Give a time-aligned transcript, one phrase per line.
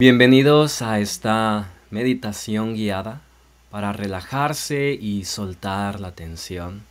[0.00, 3.20] Bienvenidos a esta meditación guiada
[3.70, 6.82] para relajarse y soltar la tensión.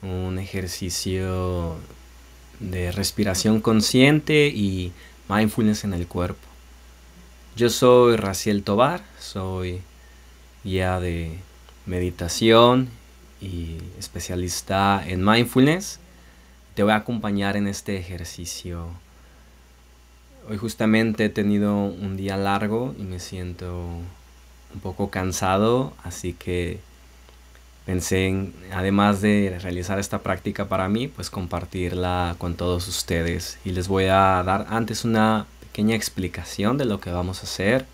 [0.00, 1.76] Un ejercicio
[2.58, 4.92] de respiración consciente y
[5.28, 6.48] mindfulness en el cuerpo.
[7.54, 9.82] Yo soy Raciel Tobar, soy
[10.64, 11.36] guía de
[11.84, 12.88] meditación
[13.42, 16.00] y especialista en mindfulness.
[16.74, 18.88] Te voy a acompañar en este ejercicio
[20.48, 23.86] Hoy justamente he tenido un día largo y me siento
[24.74, 26.80] un poco cansado, así que
[27.86, 33.58] pensé en, además de realizar esta práctica para mí, pues compartirla con todos ustedes.
[33.64, 37.86] Y les voy a dar antes una pequeña explicación de lo que vamos a hacer.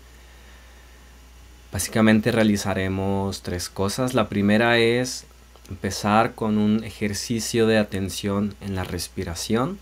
[1.71, 4.15] Básicamente realizaremos tres cosas.
[4.15, 5.25] La primera es
[5.69, 9.77] empezar con un ejercicio de atención en la respiración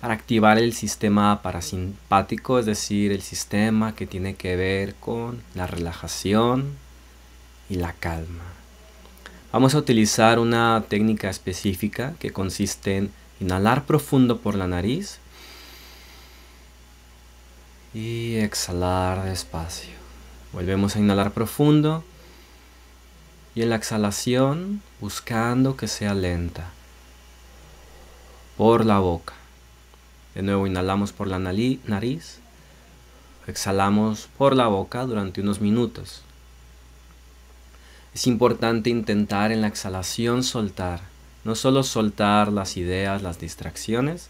[0.00, 5.66] para activar el sistema parasimpático, es decir, el sistema que tiene que ver con la
[5.66, 6.76] relajación
[7.68, 8.44] y la calma.
[9.52, 15.18] Vamos a utilizar una técnica específica que consiste en inhalar profundo por la nariz
[17.94, 19.94] y exhalar despacio.
[20.52, 22.04] Volvemos a inhalar profundo
[23.54, 26.70] y en la exhalación buscando que sea lenta
[28.58, 29.34] por la boca.
[30.36, 32.40] De nuevo inhalamos por la nariz,
[33.46, 36.20] exhalamos por la boca durante unos minutos.
[38.12, 41.00] Es importante intentar en la exhalación soltar,
[41.44, 44.28] no solo soltar las ideas, las distracciones,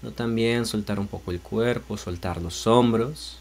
[0.00, 3.38] sino también soltar un poco el cuerpo, soltar los hombros,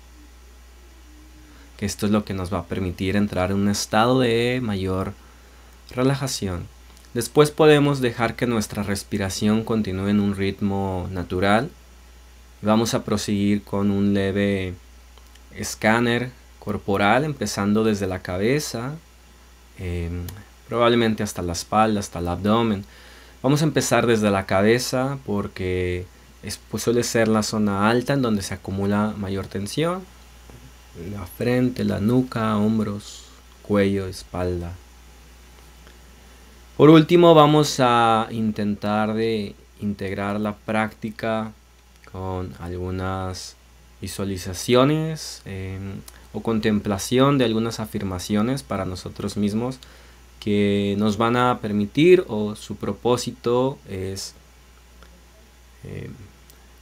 [1.78, 5.14] que esto es lo que nos va a permitir entrar en un estado de mayor
[5.90, 6.68] relajación.
[7.14, 11.72] Después podemos dejar que nuestra respiración continúe en un ritmo natural
[12.62, 14.76] Vamos a proseguir con un leve
[15.56, 18.94] escáner corporal, empezando desde la cabeza,
[19.80, 20.28] em,
[20.68, 22.86] probablemente hasta la espalda, hasta el abdomen.
[23.42, 26.06] Vamos a empezar desde la cabeza porque
[26.70, 30.04] pues, suele ser la zona alta en donde se acumula mayor tensión.
[31.12, 33.24] La frente, la nuca, hombros,
[33.64, 34.74] cuello, espalda.
[36.78, 41.54] Por último vamos a intentar de integrar la práctica
[42.12, 43.56] con algunas
[44.02, 46.02] visualizaciones em,
[46.34, 49.80] o contemplación de algunas afirmaciones para nosotros mismos
[50.40, 54.34] que nos van a permitir o su propósito es
[55.84, 56.12] em,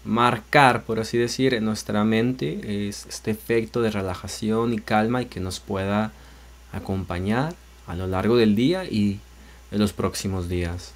[0.06, 5.25] marcar, por así decir, en nuestra mente es este efecto de relajación y calma y
[5.25, 6.13] que nos pueda
[6.72, 7.53] acompañar
[7.85, 9.19] a lo largo del día y
[9.72, 10.94] de los próximos días.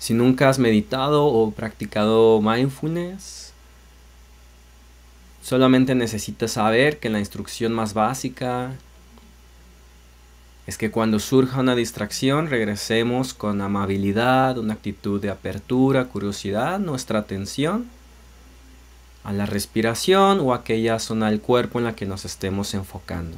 [0.00, 3.52] Si nunca has meditado o practicado mindfulness,
[5.42, 8.72] solamente necesitas saber que la instrucción más básica
[10.66, 17.18] es que cuando surja una distracción regresemos con amabilidad, una actitud de apertura, curiosidad, nuestra
[17.18, 17.86] atención
[19.22, 23.36] a la respiración o aquella zona del cuerpo en la que nos estemos enfocando.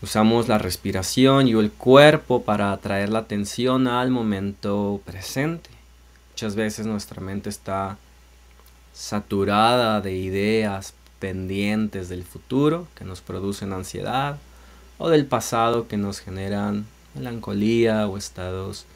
[0.00, 5.70] Usamos la respiración y el cuerpo para atraer la atención al momento presente.
[6.30, 7.98] Muchas veces nuestra mente está
[8.92, 14.38] saturada de ideas pendientes del futuro que nos producen ansiedad
[14.98, 18.86] o del pasado que nos generan melancolía o estados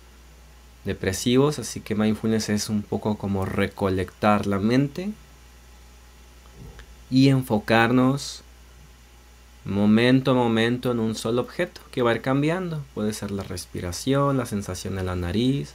[0.85, 1.59] depresivos.
[1.59, 5.11] Así que mindfulness es un poco como recolectar la mente
[7.11, 8.42] y enfocarnos
[9.65, 12.83] momento a momento en un solo objeto que va a ir cambiando.
[12.95, 15.75] Puede ser la respiración, la sensación en la nariz,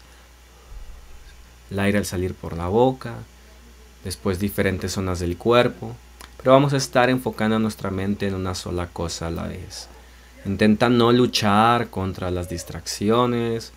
[1.71, 3.15] el aire al salir por la boca,
[4.03, 5.95] después diferentes zonas del cuerpo.
[6.37, 9.87] Pero vamos a estar enfocando nuestra mente en una sola cosa a la vez.
[10.45, 13.73] Intenta no luchar contra las distracciones,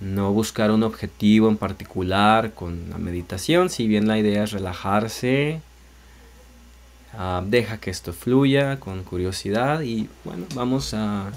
[0.00, 5.60] no buscar un objetivo en particular con la meditación, si bien la idea es relajarse,
[7.16, 11.30] Ah, deja que esto fluya con curiosidad y bueno, vamos a,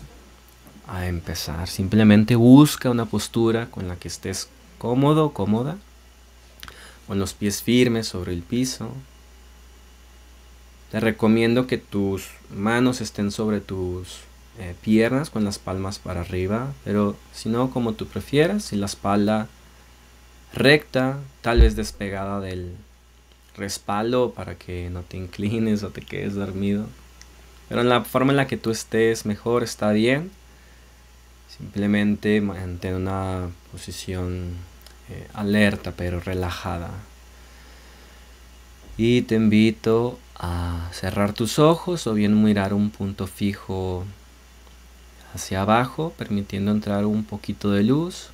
[0.88, 1.68] a empezar.
[1.68, 5.78] Simplemente busca una postura con la que estés cómodo, cómoda,
[7.06, 8.92] con los pies firmes sobre el piso.
[10.92, 14.22] Te recomiendo que tus manos estén sobre tus
[14.58, 18.86] eh, piernas con las palmas para arriba, pero si no, como tú prefieras, si la
[18.88, 19.48] espalda
[20.54, 22.76] recta, tal vez despegada del,
[23.58, 26.88] respaldo para que no te inclines o te quedes dormido.
[27.70, 30.32] Pero en la forma en la que tú estés mejor está bien.
[31.50, 34.52] Simplemente mantén una posición
[35.10, 36.92] eh, alerta pero relajada.
[38.98, 44.06] Y te invito a cerrar tus ojos o bien mirar un punto fijo
[45.34, 48.30] hacia abajo, permitiendo entrar un poquito de luz.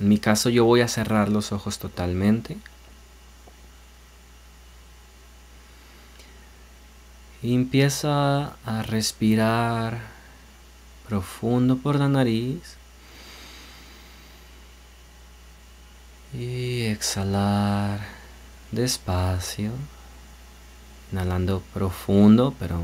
[0.00, 2.56] En mi caso yo voy a cerrar los ojos totalmente.
[7.44, 10.00] Y empieza a respirar
[11.06, 12.78] profundo por la nariz.
[16.32, 18.00] Y exhalar
[18.72, 19.72] despacio.
[21.12, 22.80] Inhalando profundo, pero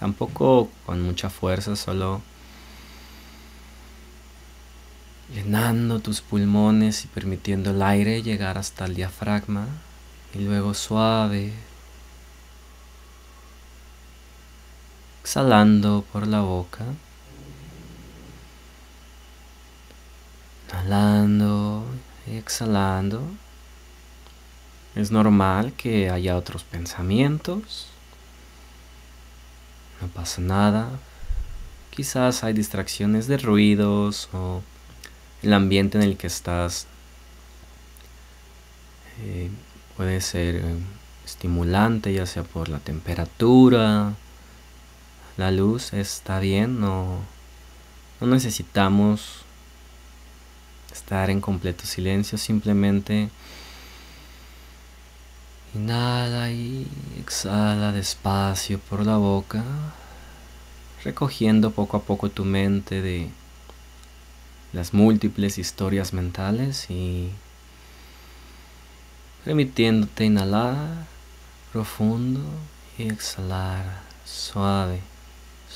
[0.00, 2.22] tampoco con mucha fuerza, solo
[5.32, 9.68] llenando tus pulmones y permitiendo el aire llegar hasta el diafragma
[10.34, 11.52] y luego suave,
[15.22, 16.84] exhalando por la boca,
[20.68, 21.84] inhalando
[22.26, 23.22] y exhalando.
[24.94, 27.86] Es normal que haya otros pensamientos,
[30.00, 30.90] no pasa nada.
[31.90, 34.62] Quizás hay distracciones de ruidos o
[35.42, 36.86] el ambiente en el que estás
[39.20, 39.50] eh,
[39.96, 40.74] puede ser eh,
[41.24, 44.14] estimulante, ya sea por la temperatura,
[45.36, 47.18] la luz, está bien, no,
[48.20, 49.44] no necesitamos
[50.92, 53.30] estar en completo silencio, simplemente
[55.74, 56.86] inhala y
[57.18, 59.64] exhala despacio por la boca,
[61.02, 63.30] recogiendo poco a poco tu mente de
[64.72, 67.30] las múltiples historias mentales y
[69.44, 71.06] permitiéndote inhalar
[71.72, 72.40] profundo
[72.98, 75.00] y exhalar suave,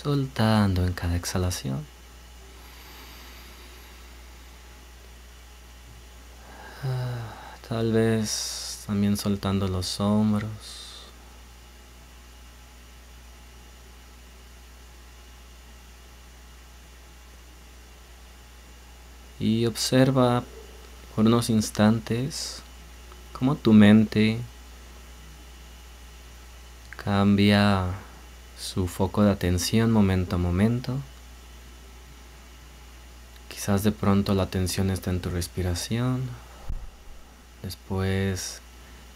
[0.02, 1.84] soltando en cada exhalación.
[6.84, 10.87] Ah, tal vez también soltando los hombros.
[19.38, 20.43] y observa
[21.14, 22.62] por unos instantes
[23.32, 24.40] cómo tu mente
[26.96, 28.06] cambia
[28.58, 30.99] su foco de atención momento a momento.
[33.49, 36.23] Quizás de pronto la atención está en tu respiración,
[37.62, 38.61] después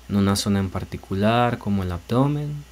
[0.09, 2.65] en una zona en particular como el abdomen.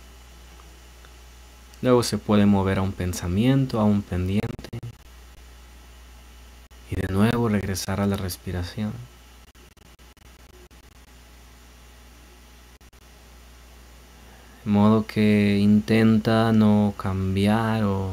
[1.83, 4.49] Luego se puede mover a un pensamiento, a un pendiente
[6.91, 8.93] y de nuevo regresar a la respiración.
[14.69, 18.13] Modo que intenta no cambiar o,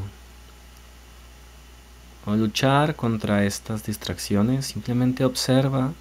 [2.26, 5.94] o luchar contra estas distracciones, simplemente observa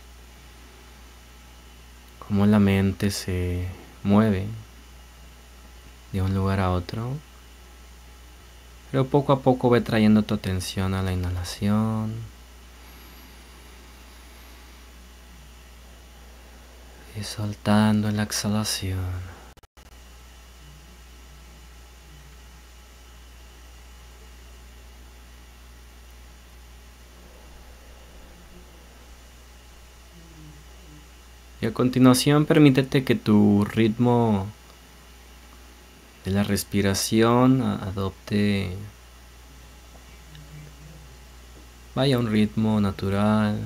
[2.26, 3.68] cómo la mente se
[4.02, 4.46] mueve
[6.12, 7.10] de un lugar a otro.
[8.90, 12.14] Pero poco a poco ve trayendo tu atención a la inhalación
[17.18, 19.33] y soltando la exhalación.
[31.64, 34.48] Y a continuación permítete que tu ritmo
[36.26, 38.76] de la respiración adopte,
[41.94, 43.60] vaya un ritmo natural,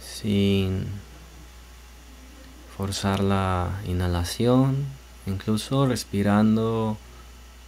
[0.00, 0.86] sin
[2.74, 4.86] forzar la inhalación,
[5.26, 6.96] incluso respirando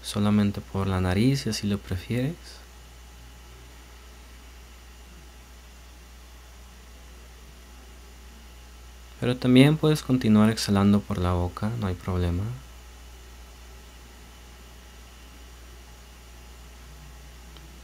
[0.03, 2.62] solamente por la nariz si así lo prefieres.
[9.23, 12.43] Pero también puedes continuar exhalando por la boca, no hay problema.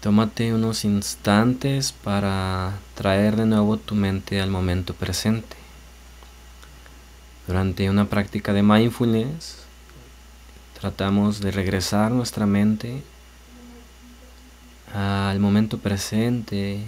[0.00, 5.56] Tómate unos instantes para traer de nuevo tu mente al momento presente.
[7.46, 9.58] Durante una práctica de mindfulness,
[10.80, 13.00] tratamos de regresar nuestra mente
[14.92, 16.82] al momento presente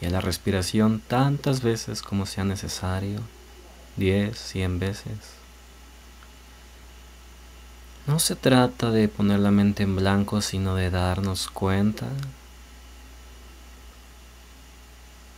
[0.00, 3.20] y a la respiración tantas veces como sea necesario,
[3.96, 5.18] 10, 100 veces.
[8.06, 12.06] No se trata de poner la mente en blanco, sino de darnos cuenta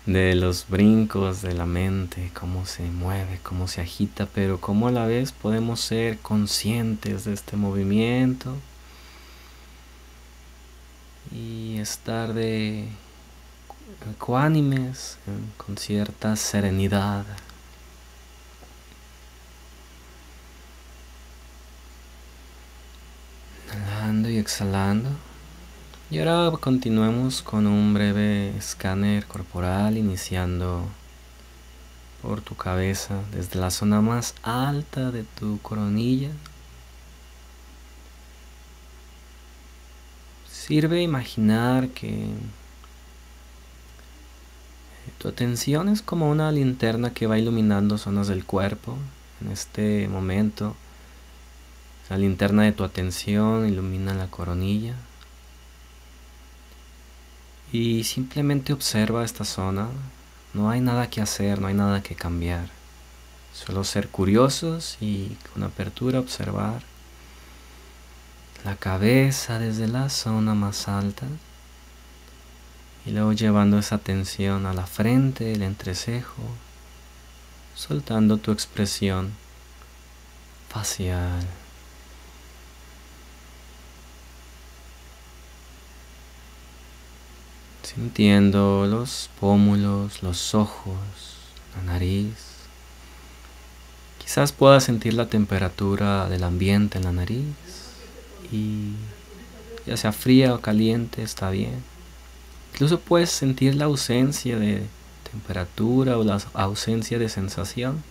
[0.07, 4.93] de los brincos de la mente, cómo se mueve, cómo se agita, pero cómo a
[4.93, 8.57] la vez podemos ser conscientes de este movimiento
[11.33, 12.88] y estar de
[14.11, 15.18] ecuánimes,
[15.56, 17.25] con cierta serenidad.
[23.75, 25.11] Inhalando y exhalando.
[26.11, 30.88] Y ahora continuemos con un breve escáner corporal iniciando
[32.20, 36.30] por tu cabeza desde la zona más alta de tu coronilla.
[40.50, 42.28] Sirve imaginar que
[45.19, 48.97] tu atención es como una linterna que va iluminando zonas del cuerpo.
[49.40, 50.76] En este momento,
[52.09, 54.95] la linterna de tu atención ilumina la coronilla
[57.73, 59.88] y simplemente observa esta zona.
[60.54, 62.69] No hay nada que hacer, no hay nada que cambiar.
[63.52, 66.83] Solo ser curiosos y con apertura observar
[68.64, 71.26] la cabeza desde la zona más alta
[73.07, 76.42] y luego llevando esa atención a la frente, el entrecejo,
[77.75, 79.33] soltando tu expresión
[80.69, 81.47] facial.
[87.95, 90.95] sintiendo los pómulos, los ojos,
[91.76, 92.35] la nariz.
[94.19, 97.47] Quizás puedas sentir la temperatura del ambiente en la nariz
[98.52, 98.92] y
[99.87, 101.83] ya sea fría o caliente está bien.
[102.73, 104.87] Incluso puedes sentir la ausencia de
[105.31, 108.03] temperatura o la ausencia de sensación.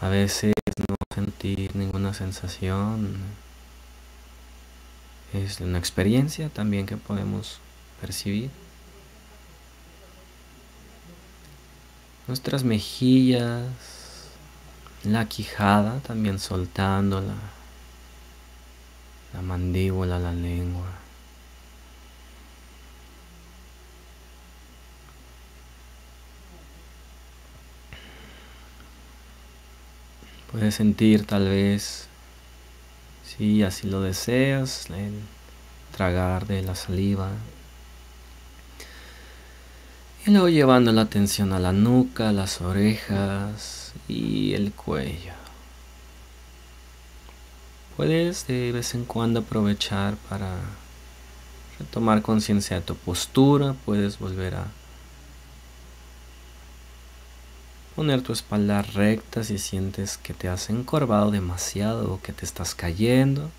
[0.00, 0.52] A veces
[0.88, 3.16] no sentir ninguna sensación
[5.32, 7.58] es una experiencia también que podemos
[8.00, 8.50] percibir.
[12.28, 13.64] Nuestras mejillas,
[15.04, 17.34] la quijada también soltando la,
[19.32, 21.01] la mandíbula, la lengua.
[30.52, 32.08] Puedes sentir tal vez
[33.24, 35.14] si así lo deseas, el
[35.96, 37.30] tragar de la saliva.
[40.26, 45.32] Y luego llevando la atención a la nuca, las orejas y el cuello.
[47.96, 50.56] Puedes de vez en cuando aprovechar para
[51.78, 54.66] retomar conciencia de tu postura, puedes volver a
[57.94, 62.74] Poner tu espalda recta si sientes que te has encorvado demasiado o que te estás
[62.74, 63.50] cayendo,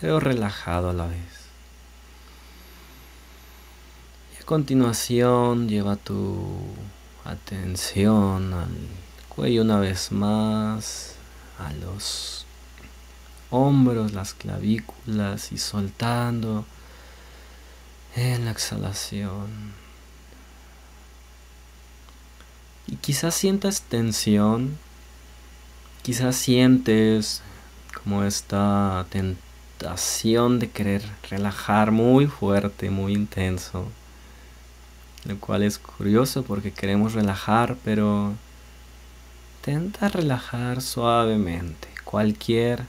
[0.00, 1.48] pero relajado a la vez.
[4.38, 6.60] Y a continuación lleva tu
[7.24, 8.76] atención al
[9.28, 11.16] cuello una vez más,
[11.58, 12.46] a los
[13.50, 16.64] hombros, las clavículas y soltando
[18.14, 19.74] en la exhalación.
[22.88, 24.78] Y quizás sientas tensión,
[26.02, 27.42] quizás sientes
[28.02, 33.86] como esta tentación de querer relajar muy fuerte, muy intenso.
[35.26, 38.32] Lo cual es curioso porque queremos relajar, pero
[39.58, 41.88] intenta relajar suavemente.
[42.04, 42.84] Cualquier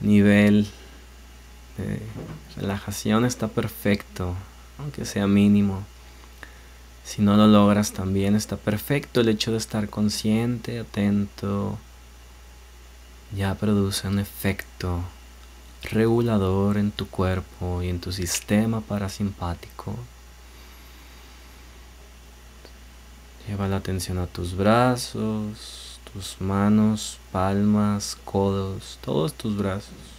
[0.00, 0.68] nivel
[1.76, 2.00] de
[2.56, 4.34] relajación está perfecto,
[4.78, 5.84] aunque sea mínimo.
[7.08, 11.78] Si no lo logras también está perfecto el hecho de estar consciente, atento,
[13.34, 15.00] ya produce un efecto
[15.84, 19.96] regulador en tu cuerpo y en tu sistema parasimpático.
[23.48, 30.17] Lleva la atención a tus brazos, tus manos, palmas, codos, todos tus brazos.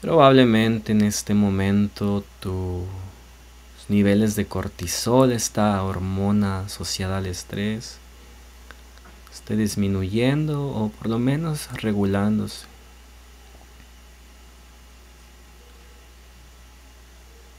[0.00, 2.84] Probablemente en este momento tus
[3.88, 7.98] niveles de cortisol, esta hormona asociada al estrés,
[9.32, 12.66] esté disminuyendo o por lo menos regulándose.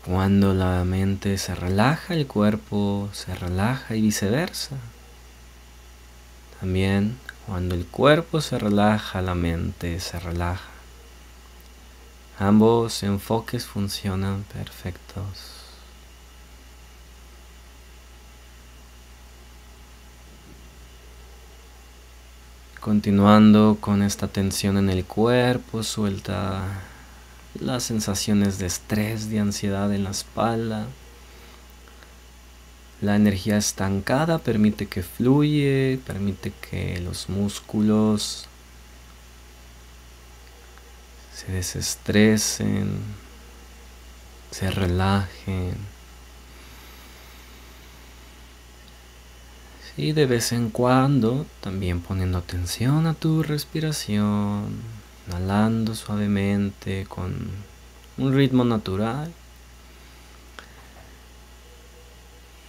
[0.05, 4.77] Cuando la mente se relaja, el cuerpo se relaja y viceversa.
[6.59, 10.76] También cuando el cuerpo se relaja, la mente se relaja.
[12.39, 15.57] Ambos enfoques funcionan perfectos.
[22.79, 26.63] Continuando con esta tensión en el cuerpo, suelta
[27.59, 30.85] las sensaciones de estrés, de ansiedad en la espalda.
[33.01, 38.47] La energía estancada permite que fluye, permite que los músculos
[41.37, 42.97] se desestresen,
[44.49, 45.75] se relajen.
[49.95, 54.81] Y de vez en cuando también poniendo atención a tu respiración,
[55.27, 57.51] inhalando suavemente con
[58.17, 59.31] un ritmo natural.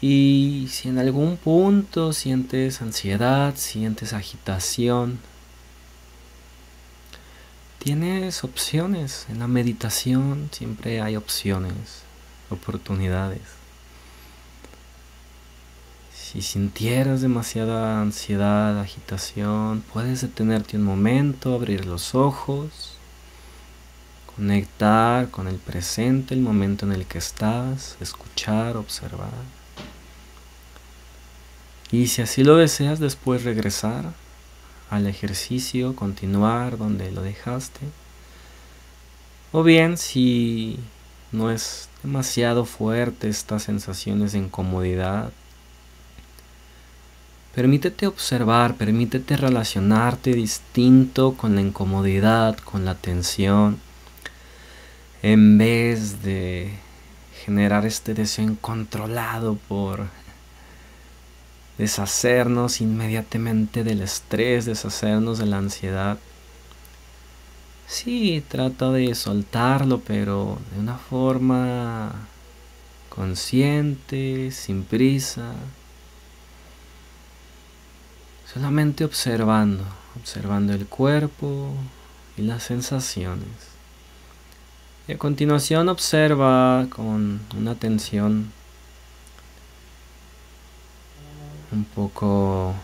[0.03, 5.19] Y si en algún punto sientes ansiedad, sientes agitación,
[7.79, 9.27] tienes opciones.
[9.29, 12.03] En la meditación siempre hay opciones,
[12.51, 13.43] oportunidades.
[16.13, 22.99] Si sintieras demasiada ansiedad, agitación, puedes detenerte un momento, abrir los ojos,
[24.37, 29.33] conectar con el presente, el momento en el que estás, escuchar, observar.
[31.91, 34.13] Y si así lo deseas, después regresar
[34.91, 37.81] al ejercicio, continuar donde lo dejaste.
[39.53, 40.79] O bien si
[41.33, 45.33] no es demasiado fuerte estas sensaciones de incomodidad,
[47.55, 53.79] permítete observar, permítete relacionarte distinto con la incomodidad, con la tensión,
[55.23, 56.73] en vez de
[57.45, 60.07] generar este deseo incontrolado por
[61.79, 66.19] deshacernos inmediatamente del estrés, deshacernos de la ansiedad.
[67.87, 72.13] Sí, trata de soltarlo, pero de una forma
[73.09, 75.53] consciente, sin prisa.
[78.53, 79.85] Solamente observando,
[80.21, 81.73] observando el cuerpo
[82.37, 83.49] y las sensaciones.
[85.07, 88.53] Y a continuación observa con una atención
[91.73, 92.75] un poco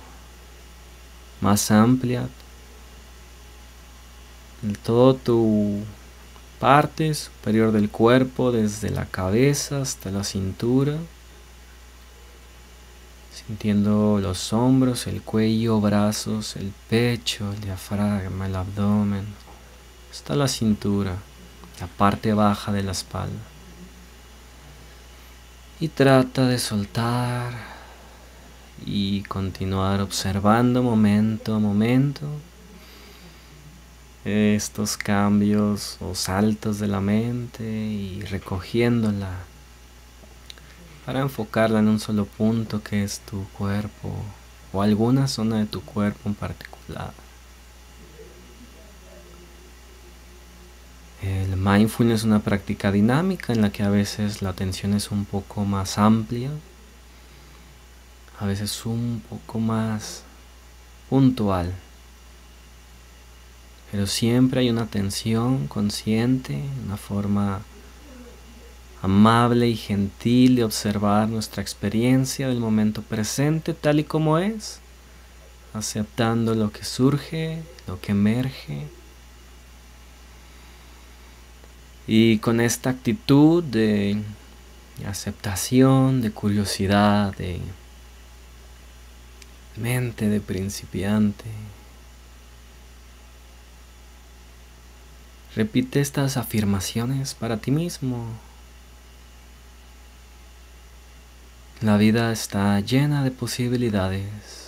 [1.40, 2.28] más amplia.
[4.62, 5.82] En todo tu
[6.58, 10.96] parte superior del cuerpo, desde la cabeza hasta la cintura.
[13.46, 19.26] Sintiendo los hombros, el cuello, brazos, el pecho, el diafragma, el abdomen,
[20.10, 21.16] hasta la cintura,
[21.80, 23.42] la parte baja de la espalda.
[25.80, 27.73] Y trata de soltar
[28.84, 32.28] y continuar observando momento a momento
[34.24, 39.30] estos cambios o saltos de la mente y recogiéndola
[41.04, 44.14] para enfocarla en un solo punto que es tu cuerpo
[44.72, 47.12] o alguna zona de tu cuerpo en particular.
[51.22, 55.24] El mindfulness es una práctica dinámica en la que a veces la atención es un
[55.24, 56.50] poco más amplia
[58.38, 60.22] a veces un poco más
[61.08, 61.72] puntual.
[63.90, 67.60] Pero siempre hay una atención consciente, una forma
[69.02, 74.80] amable y gentil de observar nuestra experiencia del momento presente tal y como es,
[75.74, 78.86] aceptando lo que surge, lo que emerge.
[82.06, 84.22] Y con esta actitud de
[85.06, 87.60] aceptación, de curiosidad, de
[89.76, 91.44] mente de principiante.
[95.56, 98.26] Repite estas afirmaciones para ti mismo.
[101.80, 104.64] La vida está llena de posibilidades.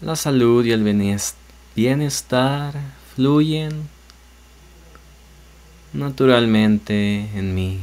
[0.00, 0.84] La salud y el
[1.74, 2.74] bienestar
[3.16, 3.88] fluyen
[5.92, 7.80] naturalmente en mí.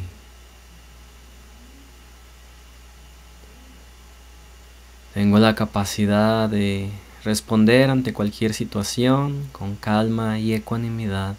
[5.14, 6.90] Tengo la capacidad de
[7.24, 11.36] responder ante cualquier situación con calma y ecuanimidad.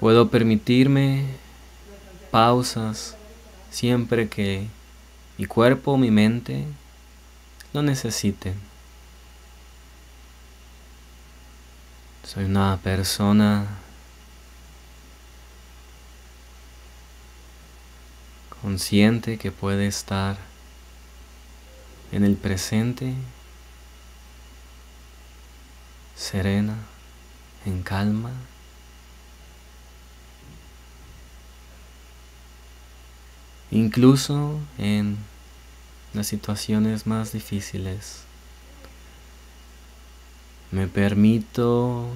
[0.00, 1.24] Puedo permitirme
[2.30, 3.16] pausas
[3.70, 4.66] siempre que
[5.38, 6.64] mi cuerpo o mi mente
[7.72, 8.73] lo necesiten.
[12.24, 13.66] Soy una persona
[18.62, 20.38] consciente que puede estar
[22.12, 23.12] en el presente,
[26.16, 26.76] serena,
[27.66, 28.32] en calma.
[33.70, 35.18] Incluso en
[36.14, 38.23] las situaciones más difíciles.
[40.70, 42.08] Me permito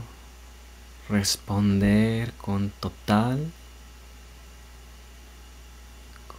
[1.08, 3.50] responder con total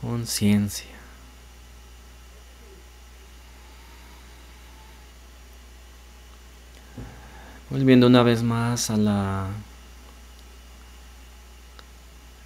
[0.02, 0.86] conciencia.
[7.70, 9.48] Volviendo una vez más a la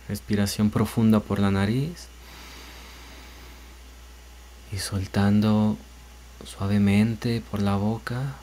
[0.09, 2.07] respiración profunda por la nariz
[4.73, 5.77] y soltando
[6.45, 8.35] suavemente por la boca,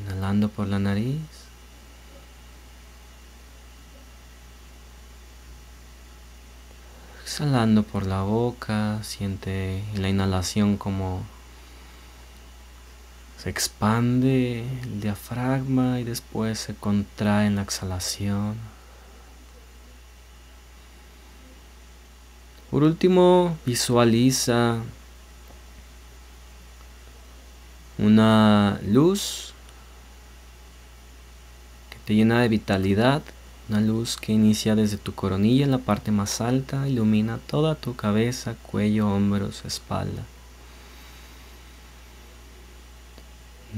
[0.00, 1.20] inhalando por la nariz.
[7.22, 11.22] Exhalando por la boca, siente la inhalación como
[13.38, 18.56] se expande el diafragma y después se contrae en la exhalación.
[22.70, 24.78] Por último, visualiza
[27.96, 29.49] una luz
[32.10, 33.22] te llena de vitalidad,
[33.68, 37.94] una luz que inicia desde tu coronilla en la parte más alta, ilumina toda tu
[37.94, 40.24] cabeza, cuello, hombros, espalda.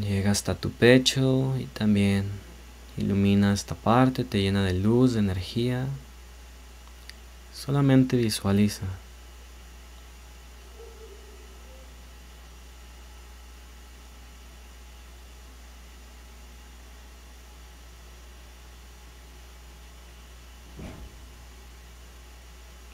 [0.01, 2.25] Llega hasta tu pecho y también
[2.97, 5.87] ilumina esta parte, te llena de luz, de energía.
[7.53, 8.87] Solamente visualiza.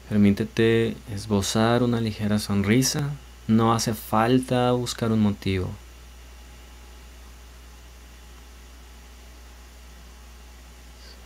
[0.09, 3.11] Permítete esbozar una ligera sonrisa.
[3.47, 5.69] No hace falta buscar un motivo.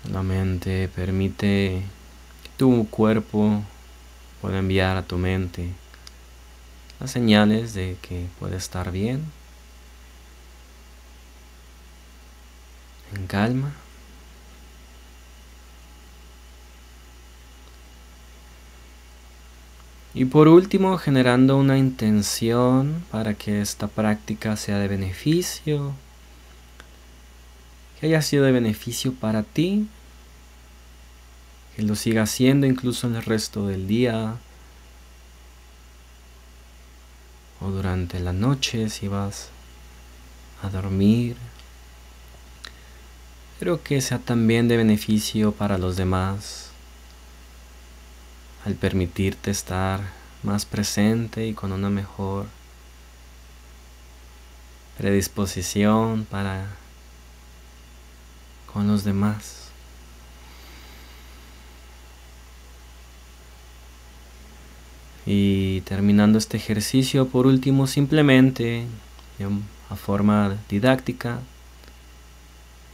[0.05, 1.81] Solamente permite
[2.43, 3.63] que tu cuerpo
[4.41, 5.69] pueda enviar a tu mente
[6.99, 9.23] las señales de que puede estar bien,
[13.15, 13.73] en calma.
[20.15, 25.93] Y por último, generando una intención para que esta práctica sea de beneficio
[27.99, 29.87] que haya sido de beneficio para ti,
[31.75, 34.35] que lo siga haciendo incluso en el resto del día
[37.59, 39.49] o durante la noche si vas
[40.61, 41.37] a dormir,
[43.57, 46.62] pero que sea también de beneficio para los demás
[48.65, 50.01] al permitirte estar
[50.43, 52.47] más presente y con una mejor
[54.97, 56.67] predisposición para
[58.71, 59.63] con los demás.
[65.25, 68.85] Y terminando este ejercicio, por último, simplemente
[69.89, 71.39] a forma didáctica,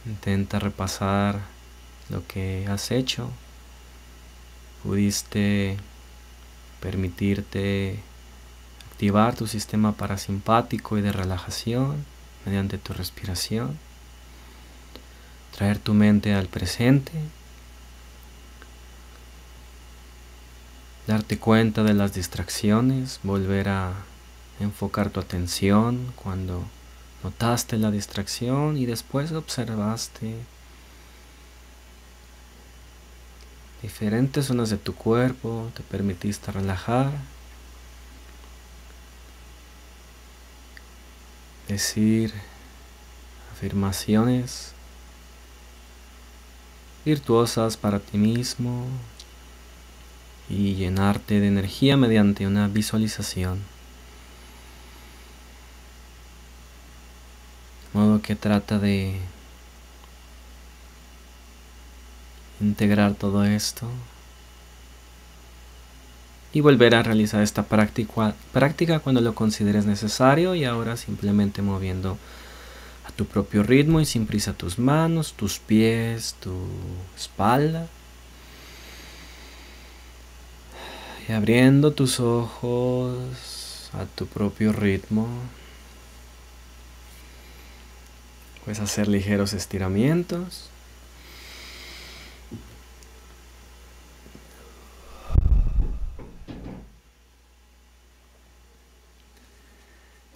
[0.06, 1.40] intenta repasar
[2.08, 3.30] lo que has hecho.
[4.82, 5.76] Pudiste
[6.80, 8.00] permitirte
[8.90, 12.04] activar tu sistema parasimpático y de relajación
[12.44, 13.78] mediante tu respiración
[15.60, 17.12] traer tu mente al presente,
[21.06, 23.92] darte cuenta de las distracciones, volver a
[24.58, 26.64] enfocar tu atención cuando
[27.22, 30.36] notaste la distracción y después observaste
[33.82, 37.10] diferentes zonas de tu cuerpo, te permitiste relajar,
[41.68, 42.32] decir
[43.52, 44.72] afirmaciones
[47.04, 48.86] virtuosas para ti mismo
[50.48, 53.60] y llenarte de energía mediante una visualización.
[57.92, 59.20] De modo que trata de
[62.60, 63.88] integrar todo esto
[66.52, 72.18] y volver a realizar esta práctica, práctica cuando lo consideres necesario y ahora simplemente moviendo
[73.20, 76.54] tu propio ritmo y sin prisa tus manos, tus pies, tu
[77.14, 77.86] espalda.
[81.28, 85.28] Y abriendo tus ojos a tu propio ritmo.
[88.64, 90.70] Puedes hacer ligeros estiramientos.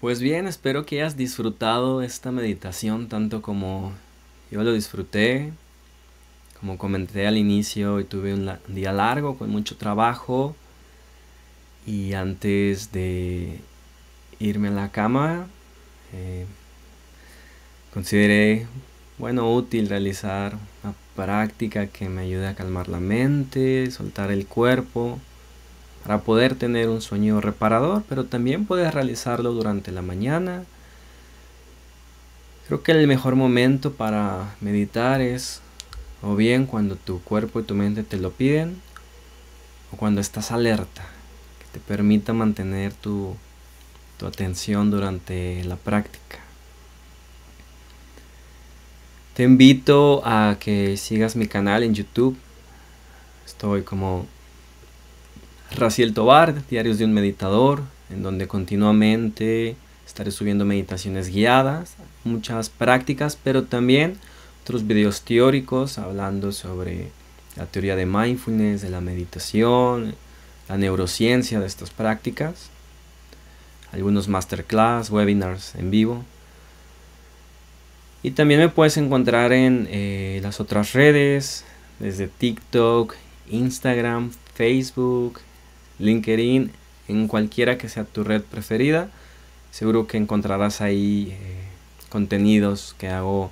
[0.04, 3.94] Pues bien, espero que hayas disfrutado esta meditación tanto como
[4.50, 5.50] yo lo disfruté.
[6.60, 10.54] Como comenté al inicio, hoy tuve un, día largo con mucho trabajo
[11.86, 13.60] y antes de
[14.40, 15.46] irme a la cama
[16.12, 16.44] eh,
[17.94, 18.66] consideré
[19.16, 25.18] bueno útil realizar una práctica que me ayude a calmar la mente, soltar el cuerpo
[26.04, 30.64] para poder tener un sueño reparador, pero también puedes realizarlo durante la mañana.
[32.66, 35.60] Creo que el mejor momento para meditar es
[36.22, 38.80] o bien cuando tu cuerpo y tu mente te lo piden
[39.92, 41.02] o cuando estás alerta,
[41.58, 43.36] que te permita mantener tu,
[44.24, 46.38] atención durante la práctica.
[49.34, 52.34] Te invito a que sigas mi canal en YouTube.
[53.44, 54.26] Estoy como
[55.72, 63.36] Raciel Tobar, Diarios de un Meditador, en donde continuamente estaré subiendo meditaciones guiadas, muchas prácticas,
[63.42, 64.18] pero también
[64.62, 67.08] otros videos teóricos hablando sobre
[67.56, 70.14] la teoría de mindfulness, de la meditación,
[70.68, 72.70] la neurociencia de estas prácticas,
[73.92, 76.24] algunos masterclass, webinars en vivo.
[78.22, 81.64] Y también me puedes encontrar en eh, las otras redes,
[81.98, 83.14] desde TikTok,
[83.50, 85.40] Instagram, Facebook,
[85.98, 86.70] LinkedIn,
[87.08, 89.08] en cualquiera que sea tu red preferida.
[89.70, 91.64] Seguro que encontrarás ahí eh,
[92.08, 93.50] contenidos que hago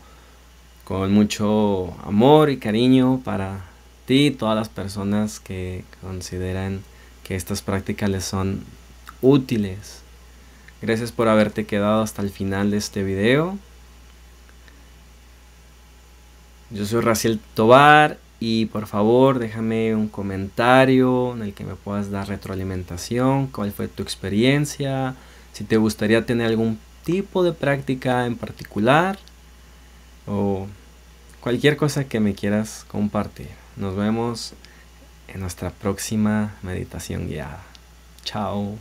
[0.85, 3.65] con mucho amor y cariño para
[4.07, 6.83] ti y todas las personas que consideran
[7.25, 8.65] que estas prácticas les son
[9.21, 10.03] útiles.
[10.81, 13.57] Gracias por haberte quedado hasta el final de este video.
[16.71, 22.11] Yo soy Raciel Tobar y por favor déjame un comentario en el que me puedas
[22.11, 25.15] dar retroalimentación, cuál fue tu experiencia,
[25.53, 29.17] si te gustaría tener algún tipo de práctica en particular
[30.27, 30.67] o
[31.41, 33.51] cualquier cosa que me quieras compartir.
[33.77, 34.55] Nos vemos
[35.29, 37.63] en nuestra próxima meditación guiada.
[38.25, 38.77] Chao.